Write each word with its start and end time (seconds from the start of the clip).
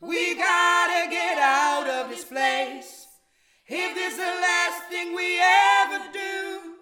We 0.00 0.34
gotta 0.34 1.10
get 1.10 1.36
out 1.38 1.86
of 1.86 2.08
this 2.08 2.24
place. 2.24 3.06
If 3.66 3.94
this 3.94 4.12
is 4.12 4.16
the 4.16 4.34
last 4.40 4.88
thing 4.88 5.14
we 5.14 5.38
ever 5.82 6.00
do, 6.10 6.74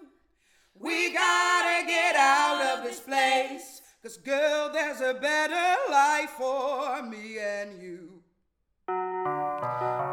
we 0.73 1.11
gotta 1.11 1.85
get 1.85 2.15
out 2.15 2.61
of 2.61 2.83
this 2.85 2.99
place. 3.01 3.81
Cause 4.01 4.17
girl, 4.23 4.71
there's 4.71 5.01
a 5.01 5.13
better 5.19 5.75
life 5.89 6.29
for 6.37 7.03
me 7.03 7.37
and 7.39 7.81
you. 7.81 8.23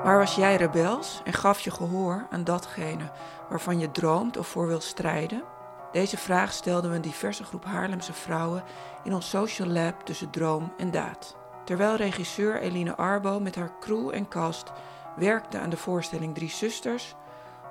Maar 0.05 0.19
was 0.19 0.35
jij 0.35 0.57
rebels 0.57 1.21
en 1.25 1.33
gaf 1.33 1.61
je 1.61 1.71
gehoor 1.71 2.27
aan 2.31 2.45
datgene 2.45 3.11
waarvan 3.49 3.79
je 3.79 3.91
droomt 3.91 4.37
of 4.37 4.49
voor 4.49 4.67
wilt 4.67 4.85
strijden? 4.85 5.45
Deze 5.93 6.17
vraag 6.17 6.53
stelden 6.53 6.91
we 6.91 6.97
een 6.97 7.03
diverse 7.03 7.45
groep 7.45 7.65
Haarlemse 7.65 8.13
vrouwen 8.13 8.65
in 9.05 9.15
ons 9.15 9.29
social 9.29 9.69
lab 9.69 10.01
tussen 10.01 10.31
droom 10.31 10.73
en 10.77 10.91
daad. 10.91 11.46
Terwijl 11.67 11.97
regisseur 11.97 12.61
Eline 12.61 12.97
Arbo 12.97 13.41
met 13.41 13.55
haar 13.55 13.73
crew 13.81 14.11
en 14.15 14.29
cast 14.29 14.73
werkte 15.17 15.59
aan 15.59 15.71
de 15.71 15.77
voorstelling 15.77 16.35
Drie 16.35 16.51
Zusters, 16.51 17.15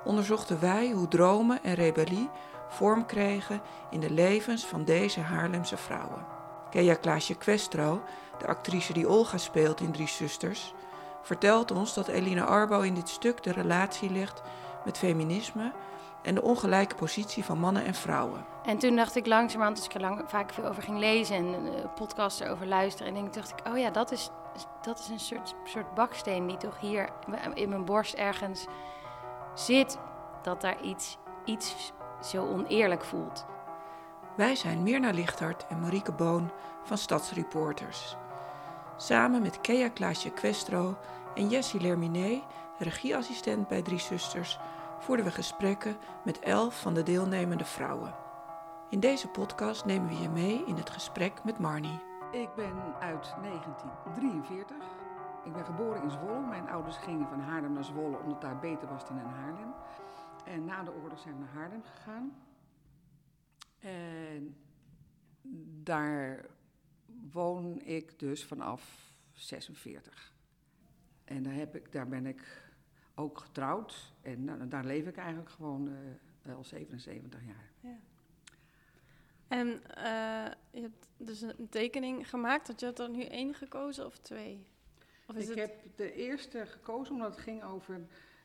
onderzochten 0.04 0.60
wij 0.60 0.90
hoe 0.90 1.08
dromen 1.08 1.62
en 1.62 1.74
rebellie 1.74 2.30
vorm 2.68 3.06
kregen 3.06 3.60
in 3.90 4.00
de 4.00 4.10
levens 4.10 4.66
van 4.66 4.84
deze 4.84 5.20
Haarlemse 5.20 5.76
vrouwen. 5.76 6.26
Kea 6.70 6.94
Klaasje 6.94 7.34
Questro, 7.34 8.02
de 8.38 8.46
actrice 8.46 8.92
die 8.92 9.08
Olga 9.08 9.38
speelt 9.38 9.80
in 9.80 9.92
Drie 9.92 10.08
Zusters, 10.08 10.74
vertelt 11.22 11.70
ons 11.70 11.94
dat 11.94 12.08
Eline 12.08 12.44
Arbo 12.44 12.80
in 12.80 12.94
dit 12.94 13.08
stuk 13.08 13.42
de 13.42 13.52
relatie 13.52 14.10
legt 14.10 14.42
met 14.84 14.98
feminisme 14.98 15.72
en 16.26 16.34
de 16.34 16.42
ongelijke 16.42 16.94
positie 16.94 17.44
van 17.44 17.58
mannen 17.58 17.84
en 17.84 17.94
vrouwen. 17.94 18.44
En 18.64 18.78
toen 18.78 18.96
dacht 18.96 19.16
ik 19.16 19.26
langzamerhand, 19.26 19.76
als 19.76 19.86
ik 19.86 19.94
er 19.94 20.00
lang, 20.00 20.22
vaak 20.26 20.52
veel 20.52 20.64
over 20.64 20.82
ging 20.82 20.98
lezen 20.98 21.36
en 21.36 21.66
uh, 21.66 21.72
podcasts 21.94 22.40
erover 22.40 22.66
luisteren, 22.66 23.16
en 23.16 23.30
dacht 23.30 23.50
ik, 23.50 23.66
oh 23.66 23.78
ja, 23.78 23.90
dat 23.90 24.12
is, 24.12 24.30
dat 24.82 24.98
is 24.98 25.08
een 25.08 25.20
soort, 25.20 25.54
soort 25.64 25.94
baksteen 25.94 26.46
die 26.46 26.56
toch 26.56 26.80
hier 26.80 27.08
in 27.54 27.68
mijn 27.68 27.84
borst 27.84 28.14
ergens 28.14 28.66
zit, 29.54 29.98
dat 30.42 30.60
daar 30.60 30.82
iets, 30.82 31.18
iets 31.44 31.92
zo 32.22 32.46
oneerlijk 32.46 33.04
voelt. 33.04 33.46
Wij 34.36 34.54
zijn 34.54 34.82
Mirna 34.82 35.10
Lichthart 35.10 35.66
en 35.66 35.80
Marieke 35.80 36.12
Boon 36.12 36.50
van 36.82 36.98
Stadsreporters. 36.98 38.16
Samen 38.96 39.42
met 39.42 39.60
Kea 39.60 39.88
Klaasje 39.88 40.30
Questro 40.30 40.96
en 41.34 41.48
Jessie 41.48 41.80
Lerminé, 41.80 42.42
regieassistent 42.78 43.68
bij 43.68 43.82
Drie 43.82 44.00
Zusters, 44.00 44.58
voerden 44.98 45.24
we 45.24 45.30
gesprekken 45.30 45.96
met 46.24 46.38
elf 46.38 46.80
van 46.80 46.94
de 46.94 47.02
deelnemende 47.02 47.64
vrouwen. 47.64 48.14
In 48.90 49.00
deze 49.00 49.28
podcast 49.28 49.84
nemen 49.84 50.08
we 50.08 50.14
je 50.14 50.28
mee 50.28 50.64
in 50.66 50.76
het 50.76 50.90
gesprek 50.90 51.44
met 51.44 51.58
Marnie. 51.58 52.00
Ik 52.32 52.54
ben 52.56 52.94
uit 53.00 53.34
1943. 53.42 54.76
Ik 55.44 55.52
ben 55.52 55.64
geboren 55.64 56.02
in 56.02 56.10
Zwolle. 56.10 56.46
Mijn 56.46 56.68
ouders 56.68 56.96
gingen 56.96 57.28
van 57.28 57.40
Haarlem 57.40 57.72
naar 57.72 57.84
Zwolle 57.84 58.18
omdat 58.18 58.40
daar 58.40 58.58
beter 58.58 58.88
was 58.88 59.06
dan 59.06 59.18
in 59.18 59.24
Haarlem. 59.24 59.74
En 60.44 60.64
na 60.64 60.82
de 60.82 60.92
oorlog 60.92 61.18
zijn 61.18 61.34
we 61.34 61.40
naar 61.40 61.54
Haarlem 61.54 61.82
gegaan. 61.84 62.36
En 63.78 64.56
daar 65.82 66.46
woon 67.32 67.80
ik 67.80 68.18
dus 68.18 68.44
vanaf 68.44 69.12
46. 69.32 70.34
En 71.24 71.42
daar, 71.42 71.54
heb 71.54 71.76
ik, 71.76 71.92
daar 71.92 72.08
ben 72.08 72.26
ik 72.26 72.65
ook 73.16 73.38
getrouwd. 73.38 74.12
En 74.22 74.44
nou, 74.44 74.68
daar 74.68 74.84
leef 74.84 75.06
ik 75.06 75.16
eigenlijk 75.16 75.50
gewoon 75.50 75.88
uh, 76.46 76.56
al 76.56 76.64
77 76.64 77.40
jaar. 77.46 77.70
Ja. 77.80 77.98
En 79.48 79.66
uh, 79.68 80.52
je 80.70 80.80
hebt 80.80 81.08
dus 81.16 81.40
een 81.40 81.68
tekening 81.70 82.28
gemaakt. 82.28 82.66
Had 82.66 82.80
je 82.80 82.92
er 82.92 83.10
nu 83.10 83.22
één 83.22 83.54
gekozen 83.54 84.06
of 84.06 84.18
twee? 84.18 84.66
Of 85.26 85.36
ik 85.36 85.54
heb 85.54 85.72
de 85.96 86.12
eerste 86.12 86.66
gekozen 86.66 87.14
omdat 87.14 87.30
het 87.30 87.40
ging 87.40 87.64
over 87.64 88.00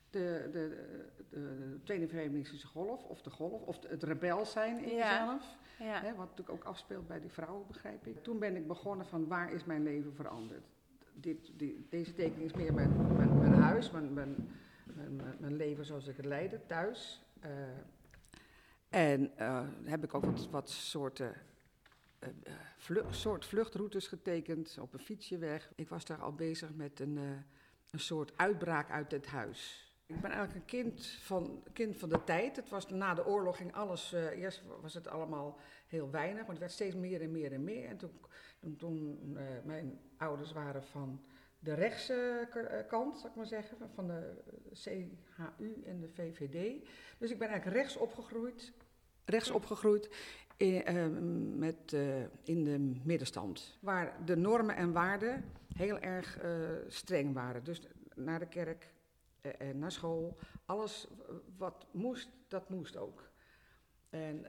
de, 0.09 0.49
de, 0.51 0.87
de, 1.29 1.79
tweede 1.83 2.07
feministische 2.07 2.67
golf, 2.67 3.03
of 3.03 3.21
de 3.21 3.29
golf, 3.29 3.61
of 3.61 3.79
het 3.87 4.03
rebel 4.03 4.45
zijn 4.45 4.83
in 4.83 4.95
jezelf. 4.95 5.57
Ja. 5.79 6.01
Hè, 6.01 6.15
wat 6.15 6.29
natuurlijk 6.29 6.49
ook 6.49 6.63
afspeelt 6.63 7.07
bij 7.07 7.19
die 7.19 7.31
vrouwen, 7.31 7.67
begrijp 7.67 8.07
ik. 8.07 8.23
Toen 8.23 8.39
ben 8.39 8.55
ik 8.55 8.67
begonnen 8.67 9.05
van 9.05 9.27
waar 9.27 9.53
is 9.53 9.65
mijn 9.65 9.83
leven 9.83 10.13
veranderd? 10.13 10.65
Dit, 11.13 11.51
deze 11.89 12.13
tekening 12.13 12.49
is 12.49 12.53
meer 12.53 12.73
mijn, 12.73 13.15
mijn, 13.15 13.37
mijn 13.37 13.53
huis, 13.53 13.91
mijn, 13.91 14.13
mijn, 14.13 14.35
mijn, 15.39 15.55
leven 15.55 15.85
zoals 15.85 16.07
ik 16.07 16.17
het 16.17 16.25
leidde, 16.25 16.65
thuis. 16.65 17.21
Uh, 17.45 17.51
en 18.89 19.31
uh, 19.39 19.67
heb 19.83 20.03
ik 20.03 20.13
ook 20.13 20.25
wat, 20.25 20.49
wat 20.49 20.69
soorten 20.69 21.33
uh, 22.19 22.53
vlucht, 22.77 23.15
soort 23.15 23.45
vluchtroutes 23.45 24.07
getekend 24.07 24.77
op 24.81 24.93
een 24.93 24.99
fietsje 24.99 25.37
weg. 25.37 25.71
Ik 25.75 25.89
was 25.89 26.05
daar 26.05 26.21
al 26.21 26.33
bezig 26.33 26.73
met 26.73 26.99
een, 26.99 27.17
een 27.89 27.99
soort 27.99 28.37
uitbraak 28.37 28.89
uit 28.89 29.11
het 29.11 29.25
huis. 29.25 29.91
Ik 30.05 30.21
ben 30.21 30.31
eigenlijk 30.31 30.59
een 30.59 30.83
kind 30.83 31.05
van, 31.05 31.63
kind 31.73 31.97
van 31.97 32.09
de 32.09 32.23
tijd. 32.23 32.55
Het 32.55 32.69
was 32.69 32.89
na 32.89 33.13
de 33.13 33.25
oorlog 33.25 33.57
ging 33.57 33.73
alles. 33.73 34.11
Eerst 34.11 34.63
was 34.81 34.93
het 34.93 35.07
allemaal 35.07 35.59
heel 35.87 36.09
weinig, 36.09 36.41
maar 36.41 36.49
het 36.49 36.59
werd 36.59 36.71
steeds 36.71 36.95
meer 36.95 37.21
en 37.21 37.31
meer 37.31 37.53
en 37.53 37.63
meer. 37.63 37.89
En 37.89 37.97
toen, 37.97 38.75
toen 38.77 39.19
mijn 39.63 39.99
ouders 40.17 40.51
waren 40.51 40.83
van 40.83 41.21
de 41.63 41.73
rechtse 41.73 42.47
uh, 42.55 42.87
kant, 42.87 43.17
zal 43.17 43.29
ik 43.29 43.35
maar 43.35 43.45
zeggen, 43.45 43.77
van 43.93 44.07
de 44.07 44.33
CHU 44.73 45.83
en 45.85 45.99
de 45.99 46.09
VVD. 46.13 46.87
Dus 47.17 47.31
ik 47.31 47.39
ben 47.39 47.47
eigenlijk 47.47 47.77
rechts 47.77 47.97
opgegroeid, 47.97 48.73
rechts 49.25 49.51
opgegroeid 49.51 50.09
in, 50.57 51.59
met, 51.59 51.91
in 52.43 52.63
de 52.63 52.99
middenstand. 53.03 53.77
Waar 53.81 54.25
de 54.25 54.35
normen 54.35 54.75
en 54.75 54.91
waarden 54.91 55.43
heel 55.73 55.99
erg 55.99 56.39
streng 56.87 57.33
waren. 57.33 57.63
Dus 57.63 57.81
naar 58.15 58.39
de 58.39 58.47
kerk, 58.47 58.93
en 59.41 59.59
eh, 59.59 59.69
eh, 59.69 59.75
naar 59.75 59.91
school. 59.91 60.37
Alles 60.65 61.07
wat 61.57 61.85
moest, 61.91 62.29
dat 62.47 62.69
moest 62.69 62.97
ook. 62.97 63.29
En 64.09 64.45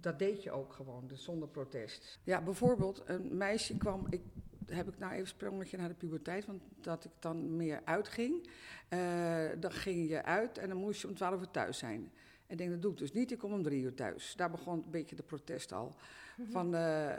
dat 0.00 0.18
deed 0.18 0.42
je 0.42 0.50
ook 0.50 0.72
gewoon, 0.72 1.06
dus 1.06 1.24
zonder 1.24 1.48
protest. 1.48 2.20
Ja, 2.24 2.42
bijvoorbeeld, 2.42 3.02
een 3.06 3.36
meisje 3.36 3.76
kwam. 3.76 4.06
Ik, 4.10 4.22
heb 4.66 4.88
ik 4.88 4.98
nou 4.98 5.12
even 5.12 5.22
een 5.22 5.28
sprongetje 5.28 5.76
naar 5.76 5.88
de 5.88 5.94
puberteit, 5.94 6.46
want 6.46 6.62
dat 6.80 7.04
ik 7.04 7.10
dan 7.18 7.56
meer 7.56 7.80
uitging. 7.84 8.48
Uh, 8.90 9.44
dan 9.58 9.72
ging 9.72 10.08
je 10.08 10.22
uit 10.22 10.58
en 10.58 10.68
dan 10.68 10.78
moest 10.78 11.00
je 11.00 11.08
om 11.08 11.14
twaalf 11.14 11.40
uur 11.40 11.50
thuis 11.50 11.78
zijn. 11.78 12.12
En 12.46 12.52
ik 12.52 12.58
denk, 12.58 12.70
dat 12.70 12.82
doe 12.82 12.92
ik 12.92 12.98
dus 12.98 13.12
niet, 13.12 13.30
ik 13.30 13.38
kom 13.38 13.52
om 13.52 13.62
drie 13.62 13.82
uur 13.82 13.94
thuis. 13.94 14.34
Daar 14.36 14.50
begon 14.50 14.82
een 14.84 14.90
beetje 14.90 15.16
de 15.16 15.22
protest 15.22 15.72
al. 15.72 15.94
Mhm. 16.36 16.50
Van, 16.50 16.74
uh, 16.74 17.10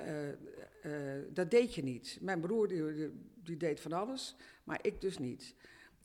dat 1.30 1.52
deed 1.52 1.76
je 1.76 1.84
niet. 1.84 2.18
Mijn 2.22 2.40
broer 2.40 2.68
die, 2.68 3.12
die, 3.44 3.58
deed 3.58 3.80
van 3.80 3.94
alles, 3.94 4.36
maar 4.64 4.80
ik 4.82 5.02
dus 5.02 5.18
niet. 5.18 5.56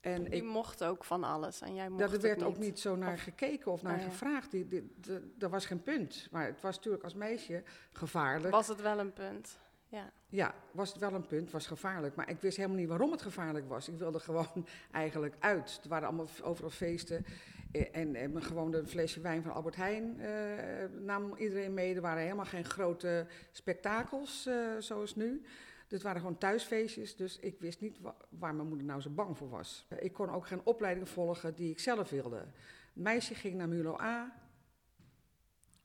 En 0.01 0.25
die 0.25 0.33
ik, 0.33 0.45
mocht 0.45 0.85
ook 0.85 1.05
van 1.05 1.25
alles 1.25 1.61
en 1.61 1.75
jij 1.75 1.89
mocht 1.89 2.03
dat, 2.03 2.13
Er 2.13 2.21
werd 2.21 2.43
ook 2.43 2.59
niet 2.59 2.79
zo 2.79 2.97
naar 2.97 3.19
gekeken 3.19 3.73
of 3.73 3.83
naar 3.83 3.99
oh 3.99 4.05
gevraagd. 4.05 4.51
Die, 4.51 4.69
die, 4.69 4.91
er 5.39 5.49
was 5.49 5.67
geen 5.67 5.83
punt. 5.83 6.29
Maar 6.31 6.47
het 6.47 6.61
was 6.61 6.77
natuurlijk 6.77 7.05
als 7.05 7.15
meisje 7.15 7.63
gevaarlijk. 7.93 8.55
Was 8.55 8.69
het 8.69 8.81
wel 8.81 8.99
een 8.99 9.13
punt? 9.13 9.59
Ja. 10.31 10.55
was 10.73 10.89
het 10.89 10.99
wel 10.99 11.13
een 11.13 11.27
punt, 11.27 11.51
was 11.51 11.67
gevaarlijk. 11.67 12.15
Maar 12.15 12.31
ik 12.31 12.41
wist 12.41 12.57
helemaal 12.57 12.79
niet 12.79 12.89
waarom 12.89 13.11
het 13.11 13.23
gevaarlijk 13.23 13.69
was. 13.69 13.89
Ik 13.89 13.99
wilde 13.99 14.21
gewoon 14.29 14.67
eigenlijk 14.91 15.35
uit. 15.39 15.81
Er 15.83 15.89
waren 15.89 16.09
allemaal 16.09 16.29
overal 16.43 16.71
feesten. 16.71 17.25
Eh, 17.73 17.87
en, 17.93 18.15
en 18.15 18.43
gewoon 18.43 18.75
een 18.75 18.89
flesje 18.89 19.21
wijn 19.21 19.43
van 19.43 19.53
Albert 19.53 19.77
Heijn 19.77 20.21
eh, 20.21 20.31
nam 21.01 21.35
iedereen 21.37 21.75
mee. 21.75 21.95
Er 21.95 22.01
waren 22.01 22.23
helemaal 22.23 22.45
geen 22.45 22.65
grote 22.65 23.27
spektakels 23.53 24.47
uh, 24.47 24.77
zoals 24.79 25.15
nu. 25.15 25.43
Dit 25.89 26.03
waren 26.03 26.21
gewoon 26.21 26.39
thuisfeestjes, 26.39 27.17
dus 27.17 27.39
ik 27.39 27.61
wist 27.61 27.81
niet 27.81 27.99
waar 28.29 28.55
mijn 28.55 28.69
moeder 28.69 28.87
nou 28.87 29.01
zo 29.01 29.11
bang 29.11 29.37
voor 29.37 29.49
was. 29.49 29.87
Ik 29.99 30.13
kon 30.13 30.31
ook 30.31 30.47
geen 30.47 30.61
opleiding 30.65 31.09
volgen 31.09 31.55
die 31.55 31.71
ik 31.71 31.79
zelf 31.79 32.11
wilde. 32.11 32.37
Een 32.37 33.03
meisje 33.03 33.35
ging 33.35 33.55
naar 33.55 33.69
MULO 33.69 33.99
A 34.01 34.33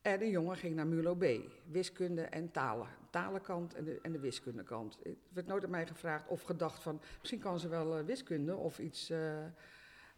en 0.06 0.22
een 0.22 0.30
jongen 0.30 0.58
ging 0.58 0.76
naar 0.76 0.88
MULO 0.88 1.16
B. 1.16 1.26
Wiskunde 1.72 2.22
en 2.22 2.52
talen. 2.52 2.88
Talenkant 3.10 3.74
en 3.74 3.84
de, 3.84 4.00
en 4.02 4.12
de 4.12 4.20
wiskundekant. 4.20 5.00
Het 5.04 5.18
werd 5.34 5.48
nooit 5.48 5.64
aan 5.64 5.70
mij 5.70 5.88
gevraagd 5.88 6.28
of 6.28 6.42
gedacht 6.42 6.84
van... 6.84 7.02
misschien 7.20 7.40
kan 7.40 7.60
ze 7.60 7.68
wel 7.68 8.00
uh, 8.00 8.06
wiskunde 8.06 8.56
of 8.56 8.80
iets, 8.80 9.10
uh, 9.10 9.46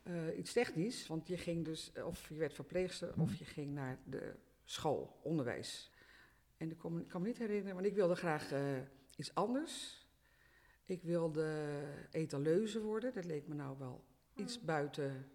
uh, 0.04 0.38
iets 0.38 0.54
technisch. 0.54 1.08
Want 1.08 1.28
je 1.28 1.38
ging 1.38 1.66
dus, 1.66 1.92
of 2.04 2.30
je 2.30 2.36
werd 2.36 2.54
verpleegster 2.54 3.14
of 3.18 3.36
je 3.36 3.46
ging 3.46 3.74
naar 3.74 3.98
de 4.04 4.36
school, 4.64 5.20
onderwijs. 5.22 5.92
En 6.58 6.72
ik 6.72 6.78
kan, 6.78 7.06
kan 7.08 7.22
me 7.22 7.28
niet 7.28 7.38
herinneren, 7.38 7.74
want 7.74 7.88
ik 7.88 7.96
wilde 7.96 8.16
graag 8.16 8.52
iets 9.16 9.34
anders. 9.34 10.06
Ik 10.86 11.04
wilde 11.04 11.80
etaleuze 12.12 12.82
worden. 12.82 13.14
Dat 13.14 13.26
leek 13.26 13.48
me 13.48 13.56
nou 13.56 13.78
wel 13.78 14.04
iets 14.36 14.60
mm. 14.60 14.66
buiten 14.66 15.32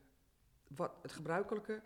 wat, 0.68 0.92
het 1.02 1.12
gebruikelijke. 1.12 1.82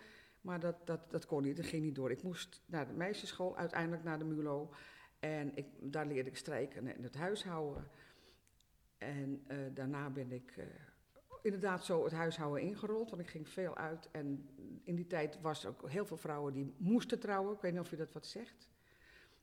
Maar 0.47 0.61
dat, 0.61 0.87
dat, 0.87 1.11
dat 1.11 1.27
kon 1.27 1.43
niet, 1.43 1.57
dat 1.57 1.67
ging 1.67 1.83
niet 1.83 1.95
door. 1.95 2.11
Ik 2.11 2.23
moest 2.23 2.63
naar 2.67 2.87
de 2.87 2.93
meisjesschool, 2.93 3.57
uiteindelijk 3.57 4.05
naar 4.05 4.19
de 4.19 4.25
MULO. 4.25 4.71
En 5.19 5.57
ik, 5.57 5.67
daar 5.81 6.07
leerde 6.07 6.31
ik 6.31 6.37
strijken 6.37 6.87
en 6.87 7.03
het 7.03 7.15
huishouden. 7.15 7.89
En 8.99 9.45
uh, 9.49 9.57
daarna 9.75 10.11
ben 10.11 10.33
ik 10.33 10.57
uh, 10.57 10.65
inderdaad 11.43 11.85
zo 11.85 12.05
het 12.05 12.13
huishouden 12.13 12.63
ingerold, 12.63 13.11
want 13.11 13.23
ik 13.23 13.29
ging 13.29 13.49
veel 13.49 13.77
uit. 13.77 14.09
En 14.11 14.49
in 14.85 14.95
die 14.95 15.07
tijd 15.07 15.41
was 15.41 15.65
er 15.65 15.71
ook 15.71 15.91
heel 15.91 16.07
veel 16.07 16.17
vrouwen 16.17 16.53
die 16.53 16.75
moesten 16.79 17.19
trouwen. 17.19 17.55
Ik 17.55 17.61
weet 17.61 17.73
niet 17.73 17.81
of 17.81 17.91
je 17.91 17.97
dat 17.97 18.13
wat 18.13 18.27
zegt. 18.27 18.69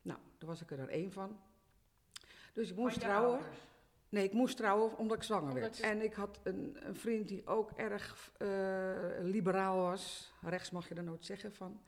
Nou, 0.01 0.19
daar 0.37 0.49
was 0.49 0.61
ik 0.61 0.71
er 0.71 0.77
dan 0.77 0.89
één 0.89 1.11
van. 1.11 1.39
Dus 2.53 2.69
ik 2.69 2.75
moest 2.75 2.99
trouwen. 2.99 3.41
Nee, 4.13 4.23
ik 4.23 4.33
moest 4.33 4.57
trouwen 4.57 4.97
omdat 4.97 5.17
ik 5.17 5.23
zwanger 5.23 5.47
Omdat 5.47 5.61
werd. 5.63 5.77
je- 5.77 5.83
En 5.83 6.01
ik 6.03 6.13
had 6.13 6.39
een, 6.43 6.77
een 6.79 6.95
vriend 6.95 7.27
die 7.27 7.47
ook 7.47 7.71
erg 7.71 8.31
eh, 8.37 8.47
liberaal 9.21 9.77
was. 9.77 10.33
Rechts 10.41 10.71
mag 10.71 10.87
je 10.87 10.95
dan 10.95 11.03
nooit 11.05 11.25
zeggen 11.25 11.53
van, 11.53 11.81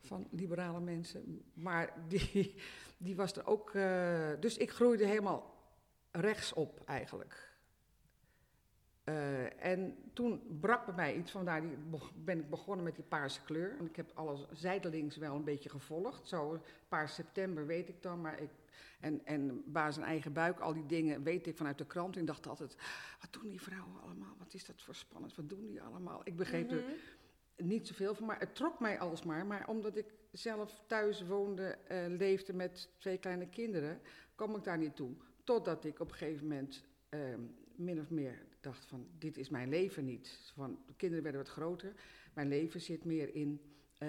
van 0.00 0.26
liberale 0.30 0.80
mensen. 0.80 1.42
Maar 1.54 1.92
die, 2.08 2.54
die 2.96 3.16
was 3.16 3.32
er 3.32 3.46
ook... 3.46 3.74
eh, 3.74 4.30
dus 4.40 4.56
ik 4.56 4.70
groeide 4.70 5.06
helemaal 5.06 5.54
rechts 6.10 6.52
op 6.52 6.80
eigenlijk. 6.84 7.51
Eh, 9.04 9.64
en 9.64 9.94
toen 10.12 10.42
brak 10.60 10.84
bij 10.86 10.94
mij 10.94 11.16
iets, 11.16 11.30
vandaar 11.30 11.60
die, 11.60 11.76
beg- 11.90 12.12
ben 12.24 12.38
ik 12.38 12.50
begonnen 12.50 12.84
met 12.84 12.94
die 12.94 13.04
paarse 13.04 13.42
kleur. 13.44 13.76
En 13.78 13.86
ik 13.86 13.96
heb 13.96 14.10
alles 14.14 14.46
zijdelings 14.52 15.16
wel 15.16 15.34
een 15.34 15.44
beetje 15.44 15.68
gevolgd. 15.68 16.28
Zo, 16.28 16.62
paars 16.88 17.14
september 17.14 17.66
weet 17.66 17.88
ik 17.88 18.02
dan, 18.02 18.20
maar 18.20 18.40
ik 18.40 18.50
en, 19.00 19.20
en 19.24 19.62
baas 19.66 19.96
en 19.96 20.02
eigen 20.02 20.32
buik, 20.32 20.60
al 20.60 20.72
die 20.74 20.86
dingen 20.86 21.22
weet 21.22 21.46
ik 21.46 21.56
vanuit 21.56 21.78
de 21.78 21.86
krant. 21.86 22.14
En 22.14 22.20
ik 22.20 22.26
dacht 22.26 22.46
altijd, 22.46 22.76
wat 23.20 23.32
doen 23.32 23.48
die 23.50 23.60
vrouwen 23.60 24.00
allemaal? 24.02 24.34
Wat 24.38 24.54
is 24.54 24.64
dat 24.64 24.82
voor 24.82 24.94
spannend? 24.94 25.34
Wat 25.36 25.48
doen 25.48 25.66
die 25.66 25.82
allemaal? 25.82 26.20
Ik 26.24 26.36
begreep 26.36 26.70
er 26.70 26.82
Mhm. 27.56 27.66
niet 27.68 27.88
zoveel 27.88 28.14
van, 28.14 28.26
maar 28.26 28.38
het 28.38 28.54
trok 28.54 28.80
mij 28.80 28.98
alsmaar. 29.00 29.46
Maar 29.46 29.68
omdat 29.68 29.96
ik 29.96 30.14
zelf 30.32 30.80
thuis 30.86 31.26
woonde, 31.26 31.64
eh, 31.66 32.04
leefde 32.08 32.52
met 32.52 32.88
twee 32.98 33.18
kleine 33.18 33.48
kinderen, 33.48 34.00
kwam 34.34 34.56
ik 34.56 34.64
daar 34.64 34.78
niet 34.78 34.96
toe. 34.96 35.10
Totdat 35.44 35.84
ik 35.84 36.00
op 36.00 36.10
een 36.10 36.16
gegeven 36.16 36.46
moment 36.48 36.84
eh, 37.08 37.20
min 37.84 38.00
of 38.00 38.10
meer 38.10 38.42
dacht 38.60 38.84
van, 38.84 39.06
dit 39.18 39.38
is 39.38 39.48
mijn 39.48 39.68
leven 39.68 40.04
niet. 40.04 40.52
Van, 40.54 40.78
de 40.86 40.94
kinderen 40.94 41.22
werden 41.24 41.42
wat 41.42 41.50
groter. 41.50 41.94
Mijn 42.34 42.48
leven 42.48 42.80
zit 42.80 43.04
meer 43.04 43.34
in 43.34 43.60
eh, 43.98 44.08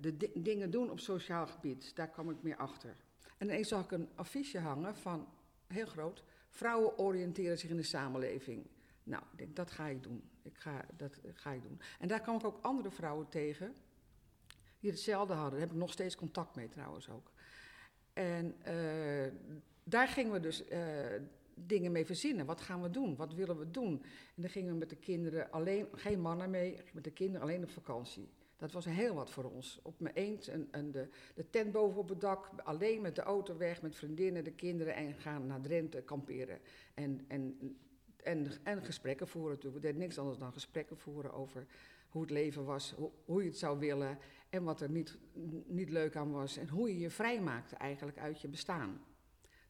de 0.00 0.16
di- 0.16 0.42
dingen 0.42 0.70
doen 0.70 0.90
op 0.90 1.00
sociaal 1.00 1.46
gebied. 1.46 1.96
Daar 1.96 2.10
kwam 2.10 2.30
ik 2.30 2.42
meer 2.42 2.56
achter. 2.56 2.96
En 3.38 3.46
ineens 3.46 3.68
zag 3.68 3.84
ik 3.84 3.90
een 3.90 4.08
affiche 4.14 4.58
hangen 4.58 4.96
van, 4.96 5.28
heel 5.66 5.86
groot, 5.86 6.24
vrouwen 6.50 6.98
oriënteren 6.98 7.58
zich 7.58 7.70
in 7.70 7.76
de 7.76 7.82
samenleving. 7.82 8.66
Nou, 9.02 9.22
ik 9.32 9.38
denk, 9.38 9.56
dat 9.56 9.70
ga 9.70 9.86
ik 9.86 10.02
doen. 10.02 10.22
Ik 10.42 10.56
ga, 10.56 10.84
dat 10.96 11.20
ga 11.34 11.52
ik 11.52 11.62
doen. 11.62 11.80
En 11.98 12.08
daar 12.08 12.20
kwam 12.20 12.36
ik 12.36 12.44
ook 12.44 12.58
andere 12.62 12.90
vrouwen 12.90 13.28
tegen 13.28 13.74
die 14.80 14.90
hetzelfde 14.90 15.32
hadden. 15.32 15.50
Daar 15.52 15.60
heb 15.60 15.70
ik 15.70 15.80
nog 15.80 15.92
steeds 15.92 16.16
contact 16.16 16.56
mee 16.56 16.68
trouwens 16.68 17.08
ook. 17.10 17.32
En 18.12 18.54
eh, 18.62 19.32
daar 19.84 20.08
gingen 20.08 20.32
we 20.32 20.40
dus 20.40 20.64
eh, 20.64 20.80
dingen 21.66 21.92
mee 21.92 22.06
verzinnen. 22.06 22.46
Wat 22.46 22.60
gaan 22.60 22.82
we 22.82 22.90
doen? 22.90 23.16
Wat 23.16 23.34
willen 23.34 23.58
we 23.58 23.70
doen? 23.70 24.02
En 24.34 24.42
dan 24.42 24.50
gingen 24.50 24.72
we 24.72 24.78
met 24.78 24.90
de 24.90 24.96
kinderen 24.96 25.50
alleen, 25.50 25.86
geen 25.92 26.20
mannen 26.20 26.50
mee, 26.50 26.76
met 26.92 27.04
de 27.04 27.10
kinderen 27.10 27.42
alleen 27.42 27.62
op 27.62 27.70
vakantie. 27.70 28.28
Dat 28.56 28.72
was 28.72 28.84
heel 28.84 29.14
wat 29.14 29.30
voor 29.30 29.44
ons. 29.44 29.80
Op 29.82 30.00
mijn 30.00 30.14
eend 30.14 30.48
en, 30.48 30.68
en 30.70 30.90
de, 30.90 31.08
de 31.34 31.50
tent 31.50 31.72
boven 31.72 32.00
op 32.00 32.08
het 32.08 32.20
dak, 32.20 32.50
alleen 32.64 33.00
met 33.00 33.14
de 33.14 33.22
auto 33.22 33.56
weg, 33.56 33.82
met 33.82 33.96
vriendinnen, 33.96 34.44
de 34.44 34.52
kinderen 34.52 34.94
en 34.94 35.14
gaan 35.14 35.46
naar 35.46 35.60
Drenthe 35.60 36.02
kamperen. 36.02 36.58
En, 36.94 37.24
en, 37.28 37.76
en, 38.22 38.46
en 38.62 38.84
gesprekken 38.84 39.28
voeren 39.28 39.50
natuurlijk. 39.50 39.82
We 39.82 39.86
deden 39.86 40.00
niks 40.00 40.18
anders 40.18 40.38
dan 40.38 40.52
gesprekken 40.52 40.96
voeren 40.96 41.32
over 41.32 41.66
hoe 42.08 42.22
het 42.22 42.30
leven 42.30 42.64
was, 42.64 42.92
hoe, 42.96 43.10
hoe 43.24 43.42
je 43.42 43.48
het 43.48 43.58
zou 43.58 43.78
willen 43.78 44.18
en 44.50 44.64
wat 44.64 44.80
er 44.80 44.90
niet, 44.90 45.18
niet 45.66 45.90
leuk 45.90 46.16
aan 46.16 46.30
was. 46.30 46.56
En 46.56 46.68
hoe 46.68 46.88
je 46.88 46.98
je 46.98 47.10
vrijmaakte 47.10 47.76
eigenlijk 47.76 48.18
uit 48.18 48.40
je 48.40 48.48
bestaan. 48.48 49.00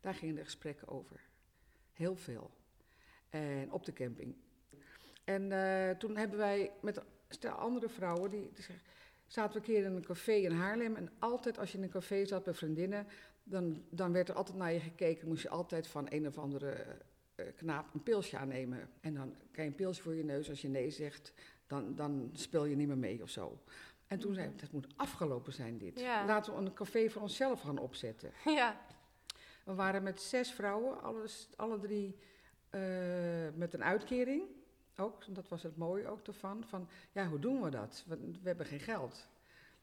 Daar 0.01 0.15
gingen 0.15 0.35
de 0.35 0.45
gesprekken 0.45 0.89
over. 0.89 1.28
Heel 1.99 2.17
veel. 2.17 2.51
En 3.31 3.73
op 3.73 3.85
de 3.85 3.93
camping. 3.93 4.35
En 5.25 5.53
eh, 5.53 5.97
toen 5.97 6.17
hebben 6.17 6.39
wij 6.39 6.71
met 6.81 7.03
stel 7.29 7.53
andere 7.53 7.89
vrouwen, 7.89 8.31
die, 8.31 8.51
die 8.55 8.65
zeggen, 8.65 8.87
zaten 9.27 9.53
we 9.53 9.59
een 9.59 9.75
keer 9.75 9.85
in 9.85 9.97
een 9.97 10.05
café 10.05 10.33
in 10.33 10.53
Haarlem. 10.53 10.97
En 10.97 11.11
altijd 11.19 11.59
als 11.59 11.73
je 11.73 11.79
in 11.79 11.85
een 11.85 11.91
café 11.91 12.25
zat 12.25 12.45
bij 12.45 12.55
vriendinnen, 12.55 13.07
dan, 13.43 13.83
dan 13.91 14.13
werd 14.13 14.29
er 14.29 14.35
altijd 14.35 14.57
naar 14.57 14.73
je 14.73 14.81
gekeken. 14.81 15.29
Moest 15.29 15.43
je 15.43 15.49
altijd 15.49 15.87
van 15.87 16.07
een 16.09 16.27
of 16.27 16.39
andere 16.39 16.77
eh, 17.35 17.47
knaap 17.57 17.95
een 17.95 18.03
pilsje 18.03 18.37
aannemen. 18.37 18.91
En 19.01 19.15
dan 19.15 19.35
krijg 19.51 19.69
je 19.69 19.75
een 19.75 19.75
pilsje 19.75 20.03
voor 20.03 20.15
je 20.15 20.25
neus. 20.25 20.49
Als 20.49 20.61
je 20.61 20.69
nee 20.69 20.91
zegt, 20.91 21.33
dan, 21.67 21.95
dan 21.95 22.31
speel 22.33 22.65
je 22.65 22.77
niet 22.77 22.89
meer 22.89 22.99
mee 22.99 23.23
of 23.23 23.31
zo. 23.31 23.59
En 24.07 24.19
toen 24.19 24.35
zei 24.35 24.49
ik, 24.49 24.61
dat 24.61 24.73
moet 24.73 24.87
afgelopen 24.97 25.53
zijn 25.53 25.79
dit. 25.79 26.01
Ja. 26.01 26.27
Laten 26.27 26.55
we 26.55 26.61
een 26.61 26.75
café 26.75 27.11
voor 27.11 27.23
onszelf 27.23 27.61
gaan 27.61 27.79
opzetten. 27.79 28.33
Ja. 28.45 28.81
We 29.69 29.75
waren 29.75 30.03
met 30.03 30.21
zes 30.21 30.53
vrouwen, 30.53 31.03
alles, 31.03 31.49
alle 31.57 31.79
drie 31.79 32.19
eh, 32.71 32.81
met 33.55 33.75
een 33.75 33.85
uitkering. 33.85 34.43
Ook, 34.97 35.35
dat 35.35 35.49
was 35.49 35.63
het 35.63 35.77
mooie 35.77 36.07
ook 36.07 36.27
ervan. 36.27 36.65
Van, 36.65 36.89
ja, 37.13 37.29
hoe 37.29 37.39
doen 37.39 37.63
we 37.63 37.71
dat? 37.71 38.05
We, 38.07 38.19
hebben 38.43 38.67
geen 38.67 38.81
geld. 38.81 39.29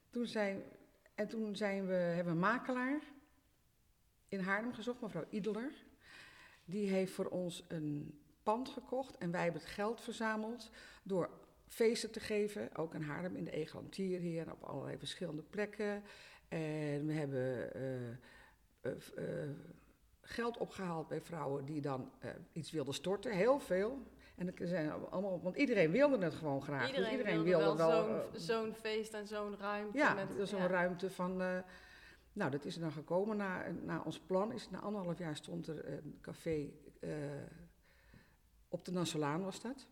Toen 0.09 0.25
zijn, 0.25 0.63
en 1.15 1.27
toen 1.27 1.55
zijn 1.55 1.87
we, 1.87 1.93
hebben 1.93 2.25
we 2.25 2.31
een 2.31 2.51
makelaar 2.51 3.01
in 4.27 4.39
Haarlem 4.39 4.73
gezocht, 4.73 5.01
mevrouw 5.01 5.25
Ideler. 5.29 5.71
Die 6.65 6.89
heeft 6.89 7.13
voor 7.13 7.27
ons 7.27 7.63
een 7.67 8.19
pand 8.43 8.69
gekocht 8.69 9.17
en 9.17 9.31
wij 9.31 9.43
hebben 9.43 9.61
het 9.61 9.71
geld 9.71 10.01
verzameld 10.01 10.69
door 11.03 11.29
feesten 11.67 12.11
te 12.11 12.19
geven. 12.19 12.75
Ook 12.75 12.93
in 12.93 13.01
Haarlem, 13.01 13.35
in 13.35 13.43
de 13.43 13.51
Egelantier 13.51 14.19
hier, 14.19 14.51
op 14.51 14.63
allerlei 14.63 14.97
verschillende 14.97 15.43
plekken. 15.43 16.03
En 16.47 17.05
we 17.05 17.13
hebben 17.13 17.73
eh, 17.73 18.17
geld 20.21 20.57
opgehaald 20.57 21.07
bij 21.07 21.21
vrouwen 21.21 21.65
die 21.65 21.81
dan 21.81 22.11
eh, 22.19 22.29
iets 22.51 22.71
wilden 22.71 22.93
storten. 22.93 23.31
Heel 23.31 23.59
veel. 23.59 24.03
En 24.35 24.57
er 24.57 24.67
zijn 24.67 24.91
allemaal, 25.09 25.41
want 25.41 25.55
iedereen 25.55 25.91
wilde 25.91 26.17
het 26.17 26.33
gewoon 26.33 26.61
graag. 26.61 26.91
Dus 26.91 27.09
Iedereen, 27.11 27.43
wilde, 27.43 27.75
wel 27.75 28.03
zo'n, 28.03 28.15
eh, 28.15 28.39
zo'n 28.39 28.73
feest 28.73 29.13
en 29.13 29.27
zo'n 29.27 29.57
ruimte. 29.57 29.97
ja, 29.97 30.13
met, 30.13 30.37
dat 30.37 30.49
zo'n 30.49 30.59
ja. 30.59 30.67
ruimte 30.67 31.11
van. 31.11 31.41
eh, 31.41 31.57
nou, 32.33 32.51
dat 32.51 32.65
is 32.65 32.75
er 32.75 32.81
dan 32.81 32.91
gekomen. 32.91 33.37
Na, 33.37 33.65
na 33.83 34.01
ons 34.05 34.19
plan 34.19 34.51
is 34.51 34.69
na 34.69 34.79
anderhalf 34.79 35.17
jaar 35.17 35.35
stond 35.35 35.67
er 35.67 35.93
een 35.93 36.17
café 36.21 36.69
eh, 36.99 37.09
op 38.67 38.85
de 38.85 38.91
Nassolaan 38.91 39.43
was 39.43 39.61
dat. 39.61 39.87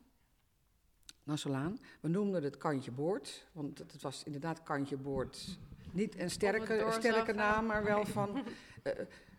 Nassolaan. 1.24 1.80
We 2.00 2.08
noemden 2.08 2.44
het 2.44 2.58
Kantje 2.58 2.92
Boord, 2.92 3.48
want 3.52 3.78
het, 3.78 4.02
was 4.02 4.24
inderdaad 4.24 4.64
Kantje 4.64 4.98
Boord. 4.98 5.58
Niet 5.92 6.20
een 6.20 6.30
sterke, 6.30 6.88
sterke 6.90 7.34
naam, 7.34 7.66
maar 7.66 7.84
wel 7.84 8.06
van. 8.06 8.44
eh, 8.84 8.94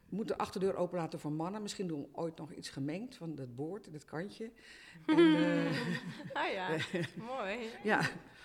we 0.08 0.16
moeten 0.20 0.36
de 0.36 0.42
achterdeur 0.42 0.76
open 0.76 0.98
laten 0.98 1.20
voor 1.20 1.32
mannen. 1.32 1.62
Misschien 1.62 1.86
doen 1.86 2.00
we 2.00 2.08
ooit 2.12 2.36
nog 2.36 2.52
iets 2.52 2.68
gemengd 2.70 3.14
van 3.14 3.34
dat 3.34 3.54
boord 3.54 3.86
het 3.92 4.04
kantje. 4.04 4.50
En, 5.06 5.18
eh, 5.36 5.76
Ah 6.32 6.52
ja, 6.52 6.68
mooi. 7.36 7.58
ja, 7.82 8.00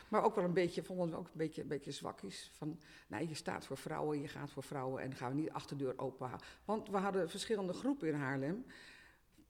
maar 0.10 0.24
ook 0.24 0.36
wel 0.36 0.44
een 0.44 0.54
beetje, 0.54 0.84
vonden 0.84 1.10
we 1.10 1.16
ook 1.16 1.25
een 1.25 1.31
beetje, 1.34 1.62
een 1.62 1.68
beetje 1.68 1.92
zwakjes. 1.92 2.51
Van, 2.54 2.80
nee, 3.07 3.28
je 3.28 3.34
staat 3.36 3.66
voor 3.66 3.78
vrouwen, 3.78 4.22
je 4.22 4.28
gaat 4.28 4.51
voor 4.51 4.63
vrouwen 4.63 5.01
en 5.04 5.16
gaan 5.16 5.30
we 5.30 5.36
niet 5.36 5.46
de 5.48 5.54
achterdeur 5.54 5.94
open 6.00 6.28
houden. 6.28 6.48
Want 6.66 6.90
we 6.90 6.98
hadden 6.98 7.30
verschillende 7.30 7.74
groepen 7.74 8.07
in 8.07 8.13
Haarlem. 8.13 8.66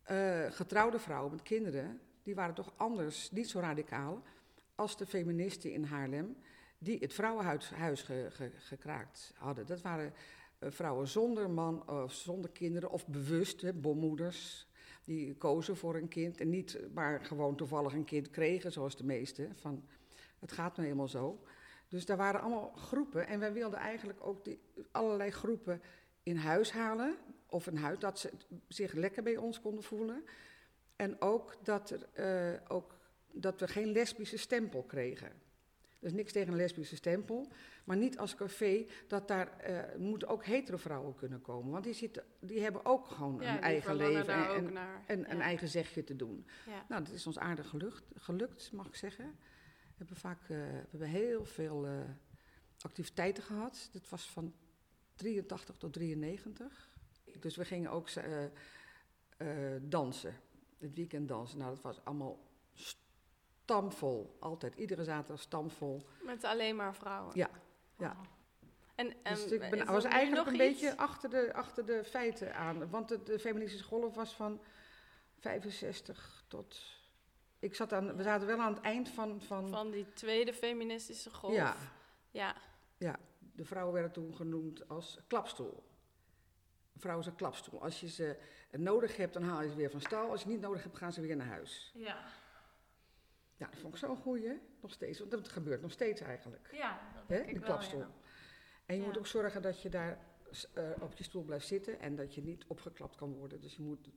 Eh, 0.04 0.45
getrouwde 0.52 1.00
vrouwen 1.00 1.31
met 1.31 1.42
kinderen, 1.42 2.00
die 2.24 2.36
waren 2.36 2.56
toch 2.56 2.74
anders, 2.75 3.31
niet 3.31 3.50
zo 3.50 3.59
radicaal 3.59 4.24
als 4.76 4.97
de 4.97 5.06
feministen 5.06 5.71
in 5.71 5.83
Haarlem, 5.83 6.38
die 6.78 7.00
het 7.00 7.14
vrouwenhuis 7.14 7.69
huis 7.69 8.02
ge- 8.02 8.28
ge- 8.31 8.52
gekraakt 8.57 9.33
hadden. 9.38 9.66
Dat 9.66 9.81
waren 9.81 10.06
eh, 10.06 10.12
vrouwen 10.59 11.07
zonder 11.07 11.49
man 11.49 11.89
of 11.89 12.13
zonder 12.13 12.49
kinderen 12.49 12.92
of 12.92 13.07
bewust, 13.07 13.61
hè, 13.61 13.73
bommoeders. 13.73 14.68
Die 15.04 15.35
kozen 15.35 15.78
voor 15.78 15.95
een 15.95 16.07
kind 16.07 16.39
en 16.39 16.49
niet 16.49 16.80
maar 16.94 17.25
gewoon 17.25 17.56
toevallig 17.56 17.94
een 17.94 18.06
kind 18.06 18.30
kregen, 18.30 18.71
zoals 18.71 18.97
de 18.97 19.06
meesten. 19.06 19.56
Van, 19.56 19.83
het 20.39 20.51
gaat 20.51 20.71
nou 20.71 20.83
helemaal 20.83 21.07
zo. 21.07 21.44
Dus 21.87 22.06
daar 22.06 22.18
waren 22.18 22.42
allemaal 22.42 22.71
groepen. 22.75 23.28
En 23.28 23.39
wij 23.39 23.54
wilden 23.54 23.80
eigenlijk 23.80 24.25
ook 24.25 24.44
die, 24.44 24.59
allerlei 24.92 25.31
groepen 25.31 25.81
in 26.23 26.35
huis 26.35 26.71
halen. 26.71 27.16
Of 27.45 27.66
een 27.66 27.78
huis, 27.78 27.99
dat 27.99 28.19
ze 28.19 28.31
zich 28.68 28.94
lekker 28.94 29.23
bij 29.23 29.37
ons 29.37 29.61
konden 29.61 29.83
voelen. 29.83 30.23
En 30.95 31.21
ook 31.21 31.56
dat, 31.63 31.89
er, 31.89 32.09
eh, 32.13 32.61
ook 32.68 32.99
dat 33.31 33.59
we 33.59 33.68
geen 33.68 33.92
lesbische 33.92 34.37
stempel 34.37 34.83
kregen. 34.83 35.31
Dus 36.00 36.14
niks 36.14 36.32
tegen 36.32 36.52
een 36.52 36.58
lesbische 36.58 36.96
stempel. 36.96 37.52
Maar 37.84 37.98
niet 37.98 38.18
als 38.18 38.36
café, 38.36 38.86
dat 39.08 39.28
daar 39.28 39.58
eh, 39.58 39.98
moeten 39.98 40.28
ook 40.28 40.46
hetero 40.46 40.78
vrouwen 40.78 41.16
kunnen 41.16 41.42
komen. 41.42 41.72
Want 41.72 41.84
die, 41.84 41.94
zitten, 41.94 42.24
die 42.40 42.62
hebben 42.62 42.86
ook 42.86 43.08
gewoon 43.08 43.42
Ja, 43.42 43.56
een 43.56 43.62
eigen 43.62 43.96
leven. 43.96 44.34
en, 44.34 44.66
ook 44.66 44.72
naar. 44.72 45.04
en 45.06 45.20
ja. 45.20 45.30
een 45.30 45.42
eigen 45.42 45.68
zegje 45.68 46.04
te 46.04 46.16
doen. 46.16 46.46
Ja. 46.66 46.86
Nou, 46.90 47.04
dat 47.04 47.14
is 47.14 47.28
ons 47.28 47.40
aardig 47.40 47.70
gelukt, 47.70 48.04
gelukt 48.16 48.72
mag 48.72 48.88
ik 48.88 48.96
zeggen. 48.96 49.26
We 49.82 49.96
hebben 50.06 50.18
vaak 50.18 50.42
eh, 50.42 50.48
we 50.50 50.88
hebben 50.90 51.08
heel 51.08 51.46
veel 51.46 51.86
eh, 51.88 51.94
activiteiten 52.80 53.44
gehad. 53.44 53.90
Dit 53.92 54.10
was 54.10 54.30
van 54.30 54.54
83 55.16 55.76
tot 55.78 55.94
93. 55.94 56.90
Dus 57.40 57.56
we 57.56 57.66
gingen 57.66 57.92
ook 57.92 58.10
dansen. 59.82 60.36
Het 60.78 60.94
weekend 60.94 61.28
dansen. 61.28 61.58
Nou, 61.58 61.74
dat 61.74 61.84
was 61.84 62.04
allemaal 62.04 62.40
stamvol. 63.69 64.35
Altijd. 64.40 64.76
Iedere 64.76 65.04
zaterdag 65.04 65.42
stamvol. 65.42 66.02
Met 66.23 66.44
alleen 66.44 66.76
maar 66.76 66.95
vrouwen. 66.95 67.31
Ja, 67.35 67.49
ja. 67.97 68.16
En, 68.95 69.14
en 69.23 69.33
Dus 69.33 69.45
ik 69.52 69.59
ben, 69.69 69.85
was 69.85 70.04
eigenlijk 70.04 70.47
een 70.47 70.54
iets? 70.54 70.64
beetje 70.64 70.97
achter 70.97 71.30
de, 71.30 71.54
achter 71.54 71.85
de 71.85 72.04
feiten 72.04 72.56
aan. 72.56 72.90
Want 72.90 73.07
de, 73.09 73.23
de 73.23 73.40
feministische 73.40 73.85
golf 73.85 74.16
was 74.16 74.33
van 74.35 74.61
65 75.40 76.44
tot... 76.47 76.97
Ik 77.59 77.76
zat 77.76 77.94
aan, 77.94 78.16
we 78.16 78.23
zaten 78.23 78.47
wel 78.47 78.59
aan 78.59 78.73
het 78.73 78.83
eind 78.83 79.09
van... 79.09 79.42
van, 79.42 79.69
van 79.69 79.92
die 79.92 80.14
tweede 80.14 80.54
feministische 80.54 81.30
golf. 81.30 81.54
Ja, 81.54 81.76
Ja. 82.31 82.56
ja, 82.97 83.16
de 83.40 83.66
vrouwen 83.66 83.94
werden 83.94 84.11
toen 84.11 84.35
genoemd 84.35 84.90
als 84.90 85.19
klapstoel. 85.28 85.83
vrouw 86.97 87.19
is 87.19 87.26
een 87.26 87.35
klapstoel. 87.35 87.81
Als 87.81 87.99
je 87.99 88.09
ze 88.09 88.38
nodig 88.71 89.18
hebt, 89.18 89.33
dan 89.33 89.44
haal 89.44 89.61
je 89.61 89.69
ze 89.69 89.76
weer 89.76 89.90
van 89.92 90.02
stal. 90.02 90.30
Als 90.30 90.44
je 90.44 90.49
niet 90.49 90.61
nodig 90.61 90.83
hebt, 90.83 90.97
gaan 90.97 91.14
ze 91.14 91.21
weer 91.21 91.35
naar 91.35 91.47
huis. 91.47 91.92
Ja. 91.94 92.26
Ja, 93.59 93.68
dat 93.69 93.80
vond 93.80 93.94
ik 93.94 93.99
zo'n 93.99 94.16
goeie, 94.16 94.59
nog 94.81 94.92
steeds. 94.92 95.19
Want 95.19 95.31
dat 95.31 95.47
gebeurt 95.49 95.81
nog 95.81 95.92
steeds 95.92 96.21
eigenlijk. 96.21 96.69
Ja, 96.71 96.99
dat 97.13 97.23
Hè, 97.28 97.35
denk 97.35 97.47
ik 97.47 97.54
de 97.54 97.59
wel, 97.59 97.69
klapstoel. 97.69 97.99
ja. 97.99 98.09
En 98.85 98.95
je 98.95 99.01
Ja. 99.01 99.07
moet 99.07 99.18
ook 99.18 99.28
zorgen 99.28 99.61
dat 99.61 99.81
je 99.81 99.89
daar 99.89 100.18
eh, 100.73 100.83
op 101.01 101.13
je 101.13 101.23
stoel 101.23 101.44
blijft 101.44 101.68
zitten 101.68 101.99
en 101.99 102.16
dat 102.16 102.35
je 102.35 102.42
niet 102.44 102.66
opgeklapt 102.68 103.16
kan 103.16 103.33
worden. 103.33 103.61
Dus 103.61 103.75
je 103.75 103.81
moet 103.81 104.09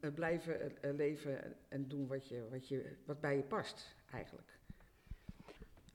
eh, 0.00 0.12
blijven 0.14 0.82
eh, 0.82 0.94
leven 0.94 1.42
en- 1.44 1.56
en 1.68 1.88
doen 1.88 2.06
wat, 2.06 2.28
je, 2.28 2.46
wat, 2.50 2.68
je, 2.68 2.96
wat 3.06 3.20
bij 3.20 3.36
je 3.36 3.42
past, 3.42 3.94
eigenlijk. 4.12 4.58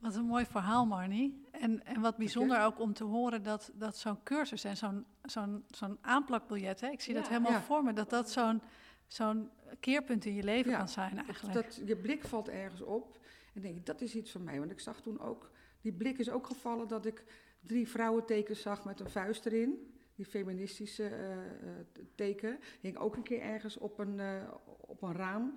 Wat 0.00 0.14
een 0.14 0.24
mooi 0.24 0.46
verhaal, 0.46 0.86
Marnie. 0.86 1.44
En, 1.50 1.84
en 1.84 2.00
wat 2.00 2.16
bijzonder 2.16 2.62
ook 2.62 2.80
om 2.80 2.92
te 2.94 3.04
horen 3.04 3.42
dat, 3.42 3.70
dat 3.74 3.96
zo'n 3.96 4.22
cursus 4.22 4.64
en 4.64 4.76
zo'n 4.76 5.06
zo'n 5.22 5.64
zo'n 5.66 5.98
aanplakbiljet, 6.00 6.80
hè, 6.80 6.88
ik 6.88 7.00
zie 7.00 7.14
dat 7.14 7.28
helemaal 7.28 7.52
Ja. 7.52 7.62
voor 7.62 7.82
me, 7.82 7.92
dat 7.92 8.10
dat 8.10 8.30
zo'n 8.30 8.62
zo'n 9.08 9.50
keerpunt 9.80 10.24
in 10.24 10.34
je 10.34 10.42
leven 10.42 10.70
Ja, 10.70 10.76
kan 10.78 10.88
zijn 10.88 11.16
eigenlijk. 11.24 11.54
dat, 11.54 11.80
je 11.86 11.96
blik 11.96 12.24
valt 12.24 12.48
ergens 12.48 12.80
op 12.82 13.18
en 13.54 13.60
denk 13.60 13.76
ik, 13.76 13.86
dat 13.86 14.00
is 14.00 14.14
iets 14.14 14.30
van 14.30 14.44
mij. 14.44 14.58
Want 14.58 14.70
ik 14.70 14.80
zag 14.80 15.00
toen 15.00 15.20
ook, 15.20 15.50
die 15.80 15.92
blik 15.92 16.18
is 16.18 16.30
ook 16.30 16.46
gevallen 16.46 16.88
dat 16.88 17.06
ik 17.06 17.24
drie 17.60 17.88
vrouwentekens 17.88 18.60
zag 18.60 18.84
met 18.84 19.00
een 19.00 19.10
vuist 19.10 19.46
erin. 19.46 19.92
Die 20.14 20.26
feministische 20.26 21.04
eh, 21.08 21.32
eh, 21.32 21.86
teken. 22.14 22.58
Hing 22.80 22.96
ook 22.96 23.16
een 23.16 23.22
keer 23.22 23.40
ergens 23.40 23.76
op 23.76 23.98
een, 23.98 24.20
eh, 24.20 24.54
op 24.80 25.02
een 25.02 25.12
raam. 25.14 25.54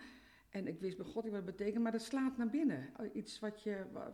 En 0.50 0.68
ik 0.68 0.80
wist 0.80 0.98
bij 0.98 1.06
God 1.06 1.24
niet 1.24 1.34
wat 1.34 1.46
het 1.46 1.56
betekent, 1.58 1.84
maar 1.84 1.92
dat 1.92 2.02
slaat 2.02 2.38
naar 2.38 2.50
binnen. 2.50 2.90
Iets 3.14 3.40
wat 3.40 3.64
je, 3.64 3.86
wa- 3.92 4.14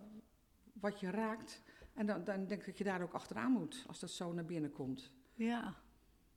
wat 0.73 0.99
je 0.99 1.09
raakt. 1.09 1.61
En 1.93 2.05
dan, 2.05 2.23
dan 2.23 2.45
denk 2.47 2.59
ik 2.59 2.65
dat 2.65 2.77
je 2.77 2.83
daar 2.83 3.01
ook 3.01 3.13
achteraan 3.13 3.51
moet, 3.51 3.83
als 3.87 3.99
dat 3.99 4.09
zo 4.09 4.33
naar 4.33 4.45
binnen 4.45 4.71
komt. 4.71 5.11
Ja, 5.33 5.75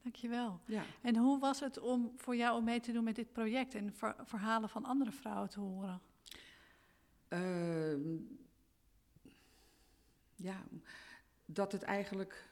dankjewel. 0.02 0.60
Ja. 0.66 0.82
En 1.02 1.16
hoe 1.16 1.38
was 1.38 1.60
het 1.60 1.78
om 1.78 2.12
voor 2.16 2.36
jou 2.36 2.58
om 2.58 2.64
mee 2.64 2.80
te 2.80 2.92
doen 2.92 3.04
met 3.04 3.14
dit 3.14 3.32
project 3.32 3.74
en 3.74 3.92
ver- 3.94 4.16
verhalen 4.24 4.68
van 4.68 4.84
andere 4.84 5.12
vrouwen 5.12 5.48
te 5.48 5.60
horen? 5.60 6.00
Ehm, 7.28 8.16
ja, 10.34 10.62
dat 11.44 11.72
het 11.72 11.82
eigenlijk. 11.82 12.48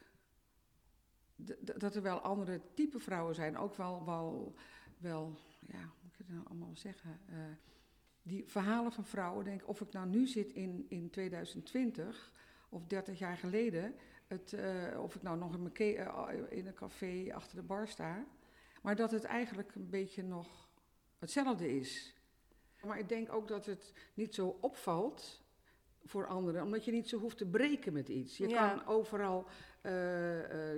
Dat 1.77 1.95
er 1.95 2.03
wel 2.03 2.21
andere 2.21 2.61
type 2.75 2.99
vrouwen 2.99 3.35
zijn, 3.35 3.57
ook 3.57 3.75
wel, 3.75 4.05
wel, 4.05 4.55
wel 4.99 5.39
ja, 5.61 5.79
hoe 5.79 5.93
moet 6.03 6.13
ik 6.13 6.19
het 6.19 6.29
nou 6.29 6.47
allemaal 6.47 6.77
zeggen? 6.77 7.21
Eh, 7.27 7.37
die 8.23 8.45
verhalen 8.47 8.93
van 8.93 9.05
vrouwen, 9.05 9.45
denk 9.45 9.61
ik, 9.61 9.69
of 9.69 9.81
ik 9.81 9.93
nou 9.93 10.09
nu 10.09 10.27
zit 10.27 10.53
in, 10.53 10.87
in 10.89 11.11
2020 11.11 12.33
of 12.69 12.87
30 12.87 13.19
jaar 13.19 13.37
geleden, 13.37 13.95
het, 14.29 14.53
eh, 14.53 15.01
of 15.03 15.15
ik 15.15 15.23
nou 15.23 15.39
nog 15.39 15.55
in, 15.55 15.63
mijn 15.63 15.75
eh, 15.75 16.59
in 16.59 16.67
een 16.67 16.75
café 16.75 17.29
achter 17.35 17.57
de 17.57 17.63
bar 17.63 17.89
sta, 17.89 18.25
maar 18.83 18.97
dat 18.97 19.11
het 19.11 19.25
eigenlijk 19.25 19.75
een 19.75 19.91
beetje 19.91 20.23
nog 20.23 20.69
hetzelfde 21.19 21.77
is. 21.77 22.17
Maar 22.83 22.99
ik 22.99 23.09
denk 23.09 23.33
ook 23.33 23.49
dat 23.49 23.67
het 23.67 23.93
niet 24.15 24.35
zo 24.35 24.59
opvalt 24.61 25.43
voor 26.05 26.27
anderen, 26.27 26.63
omdat 26.63 26.85
je 26.85 26.93
niet 26.93 27.09
zo 27.09 27.19
hoeft 27.19 27.37
te 27.39 27.47
breken 27.47 27.93
met 27.93 28.09
iets. 28.09 28.37
Je 28.37 28.49
Ja. 28.49 28.69
kan 28.69 28.87
overal, 28.87 29.47
eh, 29.81 29.93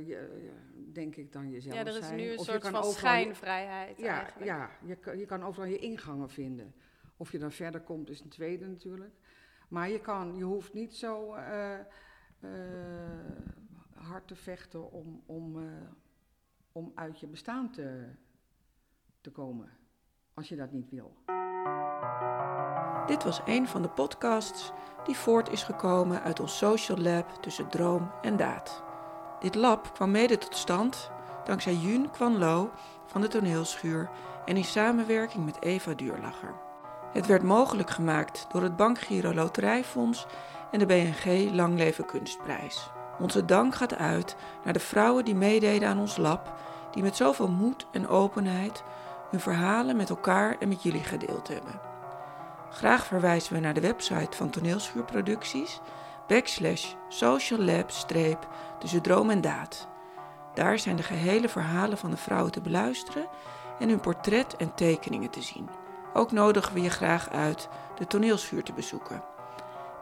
je- 0.06 0.50
denk 0.92 1.16
ik, 1.16 1.32
dan 1.32 1.50
jezelf 1.50 1.74
Ja, 1.74 1.80
er 1.80 1.96
is 1.96 2.06
zijn. 2.06 2.16
nu 2.16 2.30
een 2.30 2.38
Of 2.38 2.44
soort 2.44 2.62
van 2.62 2.74
overal 2.74 2.92
schijnvrijheid 2.92 3.98
ja, 3.98 4.14
eigenlijk. 4.18 4.46
ja 4.46 4.70
je, 4.84 4.96
kan, 4.96 5.18
je 5.18 5.26
kan 5.26 5.42
overal 5.44 5.68
je 5.68 5.78
ingangen 5.78 6.30
vinden. 6.30 6.74
Of 7.16 7.32
je 7.32 7.38
dan 7.38 7.52
verder 7.52 7.80
komt, 7.80 8.10
is 8.10 8.20
een 8.20 8.28
tweede 8.28 8.66
natuurlijk. 8.66 9.14
Maar 9.68 9.90
je, 9.90 10.00
kan, 10.00 10.36
je 10.36 10.44
hoeft 10.44 10.72
niet 10.72 10.96
zo 10.96 11.34
eh, 12.40 12.50
hard 13.94 14.26
te 14.26 14.36
vechten 14.36 14.92
om, 14.92 15.22
om, 15.26 15.58
eh, 15.58 15.64
om 16.72 16.92
uit 16.94 17.20
je 17.20 17.26
bestaan 17.26 17.70
te, 17.70 18.08
te 19.20 19.30
komen. 19.30 19.68
Als 20.34 20.48
je 20.48 20.56
dat 20.56 20.72
niet 20.72 20.90
wil. 20.90 21.16
Dit 23.06 23.24
was 23.24 23.40
een 23.44 23.68
van 23.68 23.82
de 23.82 23.90
podcasts 23.90 24.72
die 25.04 25.16
voort 25.16 25.50
is 25.50 25.62
gekomen 25.62 26.22
uit 26.22 26.40
ons 26.40 26.58
social 26.58 26.98
lab 26.98 27.30
tussen 27.30 27.68
droom 27.68 28.10
en 28.22 28.36
daad. 28.36 28.82
Dit 29.40 29.54
lab 29.54 29.94
kwam 29.94 30.10
mede 30.10 30.38
tot 30.38 30.56
stand 30.56 31.10
dankzij 31.44 31.74
Jun 31.74 32.10
Kwan 32.10 32.38
Lo 32.38 32.70
van 33.06 33.20
de 33.20 33.28
toneelschuur 33.28 34.10
en 34.44 34.56
in 34.56 34.64
samenwerking 34.64 35.44
met 35.44 35.62
Eva 35.62 35.94
Duurlacher. 35.94 36.69
Het 37.12 37.26
werd 37.26 37.42
mogelijk 37.42 37.90
gemaakt 37.90 38.46
door 38.52 38.62
het 38.62 38.76
Bankgiro 38.76 39.34
Loterijfonds 39.34 40.26
en 40.70 40.78
de 40.78 40.86
BNG 40.86 41.52
Langleven 41.52 42.06
Kunstprijs. 42.06 42.90
Onze 43.18 43.44
dank 43.44 43.74
gaat 43.74 43.94
uit 43.94 44.36
naar 44.64 44.72
de 44.72 44.80
vrouwen 44.80 45.24
die 45.24 45.34
meededen 45.34 45.88
aan 45.88 45.98
ons 45.98 46.16
lab, 46.16 46.54
die 46.90 47.02
met 47.02 47.16
zoveel 47.16 47.48
moed 47.48 47.86
en 47.92 48.08
openheid 48.08 48.82
hun 49.30 49.40
verhalen 49.40 49.96
met 49.96 50.10
elkaar 50.10 50.56
en 50.58 50.68
met 50.68 50.82
jullie 50.82 51.04
gedeeld 51.04 51.48
hebben. 51.48 51.80
Graag 52.70 53.06
verwijzen 53.06 53.52
we 53.54 53.60
naar 53.60 53.74
de 53.74 53.80
website 53.80 54.36
van 54.36 54.50
Toneelschuurproducties, 54.50 55.80
backslash 56.26 56.92
social 57.08 57.60
lab 57.60 57.90
streep 57.90 58.48
tussen 58.78 59.02
droom 59.02 59.30
en 59.30 59.40
daad. 59.40 59.88
Daar 60.54 60.78
zijn 60.78 60.96
de 60.96 61.02
gehele 61.02 61.48
verhalen 61.48 61.98
van 61.98 62.10
de 62.10 62.16
vrouwen 62.16 62.52
te 62.52 62.60
beluisteren 62.60 63.26
en 63.78 63.88
hun 63.88 64.00
portret 64.00 64.56
en 64.56 64.74
tekeningen 64.74 65.30
te 65.30 65.42
zien. 65.42 65.79
Ook 66.12 66.32
nodigen 66.32 66.74
we 66.74 66.80
je 66.80 66.90
graag 66.90 67.30
uit 67.30 67.68
de 67.98 68.06
toneelschuur 68.06 68.62
te 68.62 68.72
bezoeken. 68.72 69.22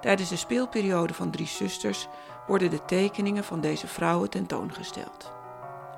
Tijdens 0.00 0.28
de 0.28 0.36
speelperiode 0.36 1.14
van 1.14 1.30
Drie 1.30 1.46
Zusters 1.46 2.08
worden 2.46 2.70
de 2.70 2.84
tekeningen 2.84 3.44
van 3.44 3.60
deze 3.60 3.86
vrouwen 3.86 4.30
tentoongesteld. 4.30 5.32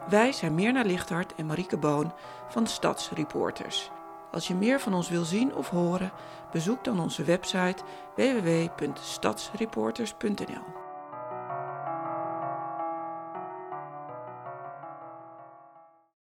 Wij 0.09 0.33
zijn 0.33 0.55
Mirna 0.55 0.83
Lichthart 0.83 1.35
en 1.35 1.47
Marieke 1.47 1.77
Boon 1.77 2.13
van 2.49 2.67
Stadsreporters. 2.67 3.91
Als 4.31 4.49
je 4.49 4.55
meer 4.55 4.81
van 4.81 4.95
ons 4.95 5.09
wil 5.09 5.25
zien 5.25 5.55
of 5.55 5.69
horen, 5.69 6.13
bezoek 6.53 6.85
dan 6.85 7.01
onze 7.01 7.25
website 7.25 7.83
www.stadsreporters.nl. 8.17 10.90